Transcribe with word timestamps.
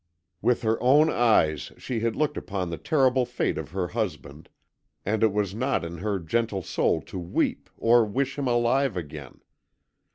With 0.41 0.63
her 0.63 0.81
own 0.81 1.11
eyes 1.11 1.71
she 1.77 1.99
had 1.99 2.15
looked 2.15 2.35
upon 2.35 2.71
the 2.71 2.77
terrible 2.79 3.23
fate 3.23 3.59
of 3.59 3.69
her 3.69 3.89
husband, 3.89 4.49
and 5.05 5.21
it 5.21 5.31
was 5.31 5.53
not 5.53 5.85
in 5.85 5.99
her 5.99 6.17
gentle 6.17 6.63
soul 6.63 7.01
to 7.01 7.19
weep 7.19 7.69
or 7.77 8.03
wish 8.03 8.39
him 8.39 8.47
alive 8.47 8.97
again. 8.97 9.41